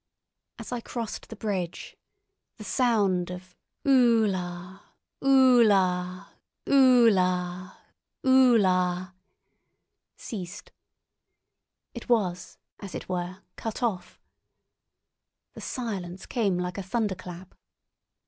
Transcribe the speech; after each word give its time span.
As 0.57 0.71
I 0.71 0.81
crossed 0.81 1.29
the 1.29 1.35
bridge, 1.35 1.95
the 2.57 2.63
sound 2.63 3.29
of 3.29 3.55
"Ulla, 3.85 4.81
ulla, 5.21 6.33
ulla, 6.67 7.77
ulla," 8.25 9.13
ceased. 10.17 10.71
It 11.93 12.09
was, 12.09 12.57
as 12.79 12.95
it 12.95 13.07
were, 13.07 13.43
cut 13.57 13.83
off. 13.83 14.19
The 15.53 15.61
silence 15.61 16.25
came 16.25 16.57
like 16.57 16.79
a 16.79 16.83
thunderclap. 16.83 17.53